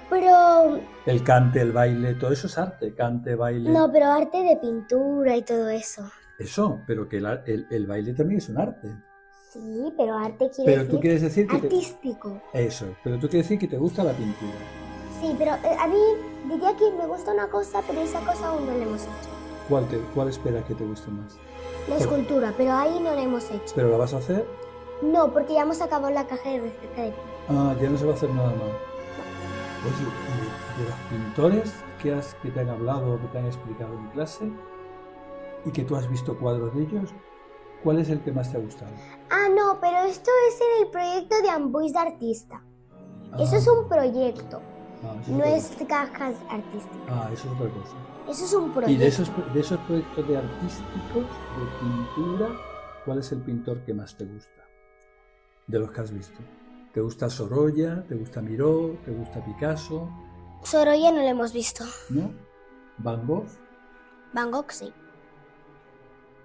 Pero 0.10 0.80
El 1.06 1.24
cante, 1.24 1.62
el 1.62 1.72
baile, 1.72 2.16
todo 2.16 2.32
eso 2.34 2.48
es 2.48 2.58
arte, 2.58 2.94
cante, 2.94 3.36
baile. 3.36 3.70
no, 3.72 3.90
pero 3.92 4.08
arte 4.08 4.44
de 4.44 4.58
pintura 4.58 5.38
y 5.38 5.42
todo 5.42 5.70
eso. 5.70 6.04
Eso, 6.38 6.82
pero 6.86 7.08
que 7.08 7.18
el, 7.18 7.26
el- 7.46 7.68
el 7.72 7.88
baile 7.88 8.14
también 8.14 8.40
es 8.40 8.50
un 8.50 8.58
arte. 8.60 8.90
Sí, 9.52 9.94
pero 9.98 10.18
arte 10.18 10.50
quiere 10.50 10.66
Pero 10.72 10.78
decir 10.84 10.92
tú 10.92 11.00
quieres 11.02 11.22
decir 11.22 11.48
que 11.48 11.58
te, 11.58 11.68
artístico. 11.68 12.42
eso, 12.54 12.86
pero 13.04 13.20
tú 13.20 13.28
quieres 13.28 13.48
decir 13.50 13.60
que 13.60 13.68
te 13.68 13.78
gusta 13.78 14.04
la 14.04 14.14
pintura. 14.14 14.54
Sí, 15.20 15.36
pero 15.38 15.52
eh, 15.56 15.76
a 15.78 15.88
mí 15.88 15.98
diría 16.50 16.76
que 16.78 16.90
me 16.98 17.06
gusta 17.06 17.34
una 17.34 17.48
cosa, 17.50 17.82
pero 17.86 18.00
esa 18.02 18.20
cosa 18.22 18.48
aún 18.48 18.66
no 18.66 18.78
la 18.78 18.84
hemos 18.84 19.02
hecho. 19.02 19.30
¿Cuál, 19.68 19.88
te, 19.90 19.98
cuál 20.16 20.30
esperas 20.30 20.64
que 20.66 20.74
te 20.74 20.86
guste 20.86 21.12
más? 21.12 21.36
La 21.90 21.96
Por- 21.96 22.02
escultura, 22.08 22.54
pero 22.58 22.72
ahí 22.74 22.98
no 23.04 23.14
la 23.14 23.22
hemos 23.22 23.50
hecho. 23.52 23.74
¿Pero 23.76 23.90
la 23.90 23.98
vas 23.98 24.14
a 24.14 24.18
hacer? 24.20 24.48
No, 25.02 25.34
porque 25.34 25.54
ya 25.56 25.64
hemos 25.64 25.82
acabado 25.82 26.14
la 26.14 26.26
caja 26.28 26.50
de 26.50 26.60
receta 26.62 27.02
de 27.02 27.14
Ah, 27.50 27.76
ya 27.82 27.90
no 27.90 27.98
se 27.98 28.06
va 28.06 28.12
a 28.12 28.16
hacer 28.16 28.30
nada 28.30 28.50
más. 28.52 28.62
Oye, 29.84 30.08
¿y 30.08 30.82
de 30.82 30.90
los 30.90 30.96
pintores 31.10 31.74
que, 32.02 32.14
has, 32.14 32.36
que 32.36 32.52
te 32.52 32.60
han 32.62 32.70
hablado 32.70 33.16
o 33.16 33.20
que 33.20 33.28
te 33.28 33.38
han 33.40 33.46
explicado 33.48 33.94
en 33.96 34.08
clase 34.12 34.50
y 35.66 35.72
que 35.72 35.84
tú 35.84 35.96
has 35.96 36.08
visto 36.10 36.38
cuadros 36.38 36.74
de 36.76 36.84
ellos, 36.84 37.10
¿cuál 37.84 38.00
es 38.00 38.10
el 38.10 38.22
que 38.22 38.32
más 38.32 38.52
te 38.52 38.58
ha 38.58 38.62
gustado? 38.62 38.92
Ah, 39.30 39.41
no, 39.74 39.80
pero 39.80 39.98
esto 40.06 40.30
es 40.50 40.60
en 40.62 40.86
el 40.86 40.92
proyecto 40.92 41.42
de 41.42 41.50
Ambuis 41.50 41.94
de 41.94 42.00
Artista. 42.00 42.62
Eso 43.40 43.56
Ah, 43.56 43.58
es 43.58 43.68
un 43.68 43.88
proyecto, 43.88 44.62
ah, 45.04 45.16
eso 45.22 45.32
no 45.32 45.44
es 45.44 45.72
cajas 45.88 46.36
artísticas. 46.50 47.08
Ah, 47.10 47.30
eso 47.34 47.48
es 47.48 47.54
otra 47.60 47.70
cosa. 47.74 47.96
Eso 48.30 48.46
es 48.46 48.54
un 48.54 48.70
Y 48.70 48.74
proyecto. 48.74 49.00
de 49.02 49.08
esos, 49.08 49.54
de 49.54 49.60
esos 49.60 49.80
proyectos 49.80 50.28
de 50.28 50.38
artísticos, 50.38 51.24
de 51.24 51.66
pintura, 52.16 52.50
¿cuál 53.06 53.20
es 53.20 53.32
el 53.32 53.42
pintor 53.42 53.80
que 53.86 53.94
más 53.94 54.16
te 54.16 54.26
gusta? 54.26 54.62
De 55.68 55.80
los 55.80 55.92
que 55.92 56.02
has 56.02 56.12
visto. 56.12 56.40
¿Te 56.94 57.00
gusta 57.02 57.30
Sorolla? 57.30 58.04
¿Te 58.08 58.16
gusta 58.16 58.42
Miró? 58.42 58.98
¿Te 59.06 59.12
gusta 59.12 59.44
Picasso? 59.46 60.10
Sorolla 60.64 61.12
no 61.12 61.22
lo 61.22 61.28
hemos 61.28 61.54
visto. 61.54 61.86
¿No? 62.10 62.32
¿Van 62.98 63.26
Gogh? 63.26 63.46
Van 64.34 64.52
Gogh 64.52 64.70
sí. 64.72 64.94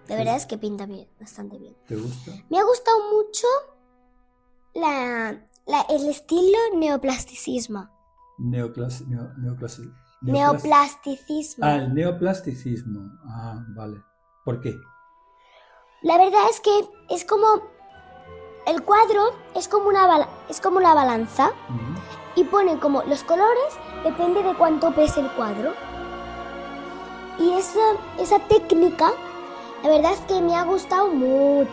De 0.07 0.15
Sí. 0.15 0.19
verdad 0.19 0.37
es 0.37 0.47
que 0.47 0.57
pinta 0.59 0.87
bien, 0.87 1.09
bastante 1.21 1.59
bien. 1.59 1.77
¿Te 1.87 1.97
gusta? 1.97 2.31
Me 2.49 2.59
ha 2.59 2.65
gustado 2.65 2.97
mucho 3.13 3.47
la, 4.75 5.41
la- 5.67 5.87
el 5.91 6.09
estilo 6.09 6.59
neoplasticismo. 6.77 7.89
Neoclas, 8.39 9.03
neo- 9.09 9.33
neoclas- 9.39 9.81
Neoplasticismo. 10.23 11.65
Ah, 11.65 11.77
el 11.77 11.95
neoplasticismo. 11.95 13.01
Ah, 13.29 13.65
vale. 13.77 14.03
¿Por 14.45 14.61
qué? 14.61 14.75
La 16.03 16.19
verdad 16.19 16.41
es 16.51 16.61
que 16.61 16.89
es 17.11 17.25
como 17.25 17.47
el 18.67 18.83
cuadro 18.83 19.31
es 19.55 19.69
como 19.69 19.89
una 19.89 20.07
bala- 20.07 20.29
es 20.49 20.61
como 20.61 20.79
una 20.79 20.95
balanza 20.95 21.51
y 22.35 22.45
pone 22.45 22.79
como 22.79 23.03
los 23.05 23.23
colores 23.25 23.75
depende 24.05 24.43
de 24.43 24.55
cuánto 24.57 24.95
pese 24.95 25.21
el 25.21 25.31
cuadro. 25.33 25.73
Y 27.39 27.51
esa, 27.53 27.81
esa 28.19 28.39
técnica, 28.49 29.13
la 29.83 29.89
verdad 29.91 30.13
es 30.13 30.21
que 30.21 30.41
me 30.41 30.55
ha 30.57 30.65
gustado 30.65 31.09
mucho. 31.09 31.71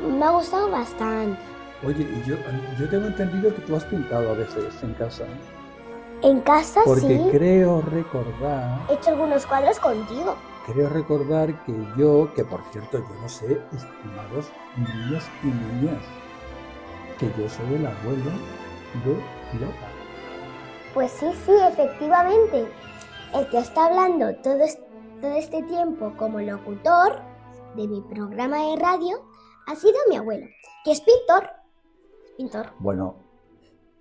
Me 0.00 0.24
ha 0.24 0.30
gustado 0.30 0.70
bastante. 0.70 1.40
Oye, 1.84 2.02
y 2.02 2.22
yo, 2.28 2.36
yo 2.78 2.88
tengo 2.88 3.06
entendido 3.08 3.54
que 3.54 3.60
tú 3.62 3.76
has 3.76 3.84
pintado 3.84 4.30
a 4.30 4.34
veces 4.34 4.82
en 4.82 4.94
casa. 4.94 5.24
En 6.22 6.40
casa 6.40 6.80
Porque 6.84 7.00
sí, 7.00 7.28
creo 7.32 7.80
recordar, 7.82 8.78
he 8.88 8.94
hecho 8.94 9.10
algunos 9.10 9.44
cuadros 9.46 9.80
contigo. 9.80 10.36
creo 10.66 10.88
recordar 10.88 11.64
que 11.64 11.74
yo, 11.96 12.32
que 12.34 12.44
por 12.44 12.62
cierto 12.70 12.98
yo 12.98 13.14
no 13.20 13.28
sé, 13.28 13.60
estimados 13.72 14.46
niños 14.76 15.24
y 15.42 15.46
niñas, 15.48 16.00
que 17.18 17.26
yo 17.36 17.48
soy 17.48 17.74
el 17.74 17.86
abuelo 17.86 18.30
de 19.04 19.14
Lola. 19.58 19.88
Pues 20.94 21.10
sí, 21.10 21.26
sí, 21.44 21.52
efectivamente. 21.68 22.68
El 23.34 23.48
que 23.48 23.58
está 23.58 23.86
hablando 23.86 24.32
todo, 24.36 24.62
es- 24.62 24.78
todo 25.22 25.34
este 25.36 25.62
tiempo 25.62 26.12
como 26.18 26.40
locutor 26.40 27.20
de 27.76 27.86
mi 27.86 28.00
programa 28.00 28.56
de 28.56 28.76
radio 28.76 29.24
ha 29.68 29.76
sido 29.76 29.94
mi 30.10 30.16
abuelo, 30.16 30.46
que 30.84 30.90
es 30.90 31.00
pintor. 31.00 31.48
Pintor. 32.36 32.66
Bueno, 32.80 33.14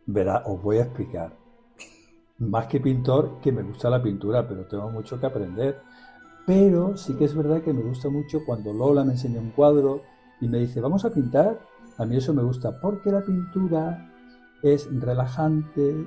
verá, 0.07 0.43
os 0.47 0.61
voy 0.61 0.79
a 0.79 0.83
explicar. 0.83 1.37
Más 2.39 2.65
que 2.65 2.79
pintor, 2.79 3.39
que 3.39 3.51
me 3.51 3.61
gusta 3.61 3.91
la 3.91 4.01
pintura, 4.01 4.47
pero 4.47 4.65
tengo 4.65 4.89
mucho 4.89 5.19
que 5.19 5.27
aprender. 5.27 5.79
Pero 6.47 6.97
sí 6.97 7.13
que 7.13 7.25
es 7.25 7.35
verdad 7.35 7.61
que 7.61 7.71
me 7.71 7.83
gusta 7.83 8.09
mucho 8.09 8.43
cuando 8.43 8.73
Lola 8.73 9.03
me 9.03 9.11
enseña 9.11 9.39
un 9.39 9.51
cuadro 9.51 10.01
y 10.41 10.47
me 10.47 10.57
dice, 10.57 10.81
vamos 10.81 11.05
a 11.05 11.11
pintar. 11.11 11.59
A 11.99 12.05
mí 12.05 12.17
eso 12.17 12.33
me 12.33 12.41
gusta 12.41 12.81
porque 12.81 13.11
la 13.11 13.21
pintura 13.21 14.11
es 14.63 14.89
relajante, 14.91 16.03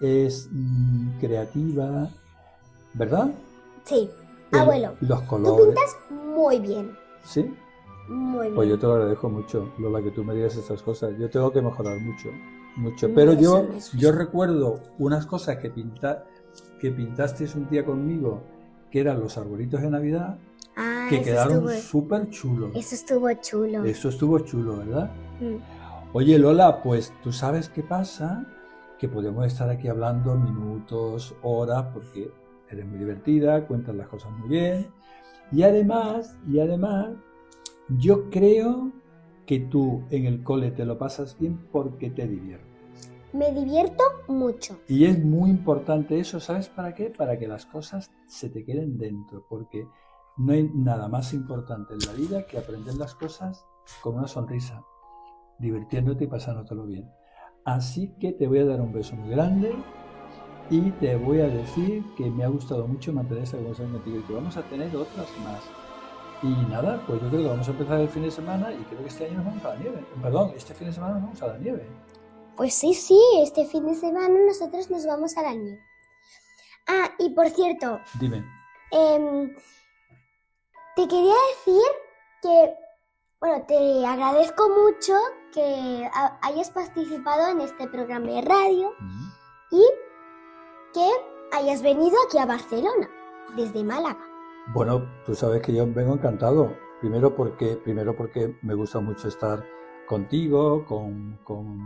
es 0.00 0.48
mm, 0.50 1.18
creativa, 1.18 2.08
¿verdad? 2.94 3.30
Sí, 3.84 4.10
El- 4.52 4.58
abuelo. 4.60 4.94
Los 5.00 5.20
Tú 5.22 5.26
colores. 5.26 5.66
pintas 5.66 5.96
muy 6.36 6.58
bien. 6.60 6.96
¿Sí? 7.22 7.54
Muy 8.08 8.42
bien. 8.46 8.54
Pues 8.54 8.68
yo 8.68 8.78
te 8.78 8.86
lo 8.86 8.94
agradezco 8.94 9.28
mucho, 9.28 9.70
Lola, 9.78 10.02
que 10.02 10.10
tú 10.10 10.24
me 10.24 10.34
digas 10.34 10.56
estas 10.56 10.82
cosas. 10.82 11.12
Yo 11.18 11.28
tengo 11.28 11.52
que 11.52 11.60
mejorar 11.60 11.98
mucho, 12.00 12.28
mucho. 12.76 13.08
Pero 13.14 13.34
yo, 13.34 13.66
yo 13.94 14.12
recuerdo 14.12 14.80
unas 14.98 15.26
cosas 15.26 15.56
que, 15.58 15.68
pinta, 15.70 16.24
que 16.80 16.90
pintaste 16.90 17.46
un 17.54 17.68
día 17.68 17.84
conmigo, 17.84 18.40
que 18.90 19.00
eran 19.00 19.20
los 19.20 19.36
arbolitos 19.36 19.82
de 19.82 19.90
Navidad, 19.90 20.38
ah, 20.76 21.06
que 21.10 21.20
quedaron 21.22 21.68
súper 21.80 22.30
chulos. 22.30 22.70
eso 22.74 22.94
estuvo 22.94 23.30
chulo. 23.34 23.84
Eso 23.84 24.08
estuvo 24.08 24.38
chulo, 24.38 24.78
¿verdad? 24.78 25.10
Mm. 25.40 25.56
Oye, 26.14 26.38
Lola, 26.38 26.82
pues 26.82 27.12
tú 27.22 27.32
sabes 27.32 27.68
qué 27.68 27.82
pasa, 27.82 28.46
que 28.98 29.08
podemos 29.08 29.46
estar 29.46 29.68
aquí 29.68 29.88
hablando 29.88 30.34
minutos, 30.34 31.34
horas, 31.42 31.84
porque 31.92 32.30
eres 32.70 32.86
muy 32.86 32.98
divertida, 32.98 33.66
cuentas 33.66 33.94
las 33.94 34.08
cosas 34.08 34.30
muy 34.32 34.48
bien. 34.48 34.86
Y 35.50 35.62
además, 35.62 36.36
y 36.46 36.60
además, 36.60 37.10
yo 37.98 38.28
creo 38.30 38.92
que 39.46 39.60
tú 39.60 40.04
en 40.10 40.26
el 40.26 40.42
cole 40.42 40.70
te 40.70 40.84
lo 40.84 40.98
pasas 40.98 41.38
bien 41.38 41.58
porque 41.72 42.10
te 42.10 42.26
diviertes. 42.26 42.68
Me 43.32 43.52
divierto 43.52 44.02
mucho. 44.28 44.78
Y 44.88 45.04
es 45.04 45.22
muy 45.22 45.50
importante 45.50 46.18
eso, 46.18 46.40
¿sabes 46.40 46.68
para 46.68 46.94
qué? 46.94 47.10
Para 47.10 47.38
que 47.38 47.46
las 47.46 47.66
cosas 47.66 48.10
se 48.26 48.48
te 48.48 48.64
queden 48.64 48.98
dentro, 48.98 49.46
porque 49.48 49.86
no 50.36 50.52
hay 50.52 50.70
nada 50.74 51.08
más 51.08 51.34
importante 51.34 51.94
en 51.94 52.00
la 52.06 52.12
vida 52.12 52.46
que 52.46 52.58
aprender 52.58 52.94
las 52.94 53.14
cosas 53.14 53.64
con 54.02 54.16
una 54.16 54.28
sonrisa, 54.28 54.82
divirtiéndote 55.58 56.24
y 56.24 56.28
pasándotelo 56.28 56.86
bien. 56.86 57.10
Así 57.64 58.14
que 58.18 58.32
te 58.32 58.46
voy 58.46 58.60
a 58.60 58.64
dar 58.64 58.80
un 58.80 58.92
beso 58.92 59.16
muy 59.16 59.30
grande 59.30 59.74
y 60.70 60.90
te 60.92 61.16
voy 61.16 61.40
a 61.40 61.48
decir 61.48 62.04
que 62.16 62.30
me 62.30 62.44
ha 62.44 62.48
gustado 62.48 62.86
mucho 62.86 63.12
mantener 63.12 63.44
esta 63.44 63.56
conversación 63.56 63.92
contigo 63.92 64.18
y 64.18 64.22
que 64.22 64.32
vamos 64.32 64.56
a 64.56 64.62
tener 64.62 64.94
otras 64.96 65.26
más. 65.44 65.62
Y 66.42 66.48
nada, 66.70 67.02
pues 67.06 67.20
yo 67.20 67.28
creo 67.28 67.42
que 67.42 67.48
vamos 67.48 67.66
a 67.66 67.70
empezar 67.72 68.00
el 68.00 68.08
fin 68.08 68.22
de 68.22 68.30
semana 68.30 68.72
y 68.72 68.76
creo 68.84 69.00
que 69.00 69.08
este 69.08 69.26
año 69.26 69.38
nos 69.38 69.46
vamos 69.46 69.64
a 69.64 69.68
la 69.70 69.76
nieve. 69.76 70.04
Perdón, 70.22 70.52
este 70.56 70.74
fin 70.74 70.86
de 70.88 70.92
semana 70.92 71.14
nos 71.14 71.22
vamos 71.24 71.42
a 71.42 71.46
la 71.48 71.58
nieve. 71.58 71.86
Pues 72.56 72.74
sí, 72.74 72.94
sí, 72.94 73.20
este 73.42 73.64
fin 73.66 73.86
de 73.86 73.94
semana 73.94 74.34
nosotros 74.46 74.90
nos 74.90 75.06
vamos 75.06 75.36
a 75.36 75.42
la 75.42 75.54
nieve. 75.54 75.80
Ah, 76.86 77.10
y 77.18 77.30
por 77.30 77.48
cierto, 77.50 78.00
Dime. 78.20 78.44
em, 78.90 79.54
te 80.96 81.06
quería 81.08 81.34
decir 81.56 81.82
que, 82.42 82.74
bueno, 83.40 83.64
te 83.66 84.06
agradezco 84.06 84.68
mucho 84.68 85.14
que 85.52 86.08
ha- 86.12 86.38
hayas 86.42 86.70
participado 86.70 87.48
en 87.48 87.60
este 87.60 87.88
programa 87.88 88.26
de 88.26 88.42
radio 88.42 88.92
y 89.70 89.82
que 90.92 91.08
hayas 91.52 91.82
venido 91.82 92.16
aquí 92.26 92.38
a 92.38 92.46
Barcelona, 92.46 93.08
desde 93.56 93.84
Málaga. 93.84 94.20
Bueno, 94.74 95.06
tú 95.24 95.34
sabes 95.34 95.62
que 95.62 95.72
yo 95.72 95.86
vengo 95.86 96.14
encantado. 96.14 96.76
Primero 97.00 97.34
porque, 97.34 97.76
primero 97.76 98.16
porque 98.16 98.56
me 98.62 98.74
gusta 98.74 99.00
mucho 99.00 99.28
estar 99.28 99.64
contigo, 100.06 100.84
con, 100.84 101.38
con, 101.44 101.78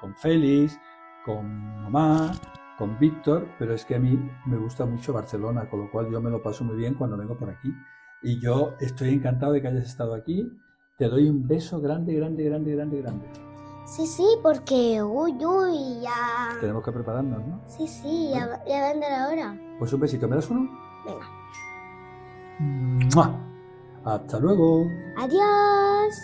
con 0.00 0.14
Félix, 0.16 0.78
con 1.24 1.82
mamá, 1.82 2.32
con 2.78 2.98
Víctor, 2.98 3.46
pero 3.58 3.74
es 3.74 3.84
que 3.84 3.96
a 3.96 3.98
mí 3.98 4.18
me 4.46 4.56
gusta 4.56 4.86
mucho 4.86 5.12
Barcelona, 5.12 5.68
con 5.68 5.80
lo 5.80 5.90
cual 5.90 6.10
yo 6.10 6.20
me 6.20 6.30
lo 6.30 6.42
paso 6.42 6.64
muy 6.64 6.76
bien 6.76 6.94
cuando 6.94 7.16
vengo 7.16 7.36
por 7.36 7.50
aquí. 7.50 7.72
Y 8.22 8.40
yo 8.40 8.74
estoy 8.80 9.10
encantado 9.10 9.52
de 9.52 9.62
que 9.62 9.68
hayas 9.68 9.86
estado 9.86 10.14
aquí. 10.14 10.50
Te 10.96 11.08
doy 11.08 11.28
un 11.28 11.46
beso 11.46 11.80
grande, 11.80 12.14
grande, 12.14 12.44
grande, 12.44 12.74
grande, 12.74 13.02
grande. 13.02 13.45
Sí, 13.86 14.06
sí, 14.06 14.26
porque, 14.42 15.00
uy, 15.02 15.32
uy, 15.44 16.00
ya... 16.00 16.58
Tenemos 16.60 16.84
que 16.84 16.90
prepararnos, 16.92 17.38
¿no? 17.46 17.60
Sí, 17.66 17.86
sí, 17.86 18.30
ya, 18.34 18.46
va- 18.48 18.64
ya 18.66 18.80
va 18.80 18.86
a 18.88 18.90
andar 18.90 19.12
ahora. 19.12 19.56
Pues 19.78 19.92
un 19.92 20.00
besito, 20.00 20.26
¿me 20.28 20.36
das 20.36 20.50
uno? 20.50 20.68
Venga, 21.06 21.26
¡Mua! 23.14 23.38
Hasta 24.04 24.38
luego. 24.40 24.86
adiós. 25.16 26.14